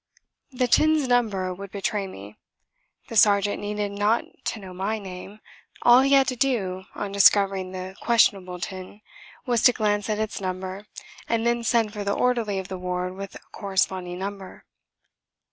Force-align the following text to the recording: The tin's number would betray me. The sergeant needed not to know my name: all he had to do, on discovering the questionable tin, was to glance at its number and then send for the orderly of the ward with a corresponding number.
The 0.51 0.65
tin's 0.67 1.07
number 1.07 1.53
would 1.53 1.69
betray 1.69 2.07
me. 2.07 2.39
The 3.09 3.15
sergeant 3.15 3.61
needed 3.61 3.91
not 3.91 4.23
to 4.45 4.59
know 4.59 4.73
my 4.73 4.97
name: 4.97 5.41
all 5.83 6.01
he 6.01 6.13
had 6.13 6.27
to 6.29 6.35
do, 6.35 6.85
on 6.95 7.11
discovering 7.11 7.71
the 7.71 7.95
questionable 8.01 8.57
tin, 8.59 9.01
was 9.45 9.61
to 9.61 9.73
glance 9.73 10.09
at 10.09 10.17
its 10.17 10.41
number 10.41 10.87
and 11.29 11.45
then 11.45 11.63
send 11.63 11.93
for 11.93 12.03
the 12.03 12.13
orderly 12.15 12.57
of 12.57 12.67
the 12.67 12.79
ward 12.79 13.13
with 13.15 13.35
a 13.35 13.39
corresponding 13.51 14.17
number. 14.17 14.65